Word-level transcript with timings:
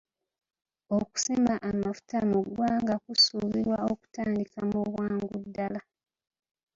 Okusima 0.97 1.53
amafuta 1.69 2.17
mu 2.29 2.39
ggwanga 2.45 2.93
kusuubirwa 3.03 3.77
okutandika 3.91 4.59
mu 4.69 4.79
bwangu 4.89 5.35
ddala. 5.45 5.81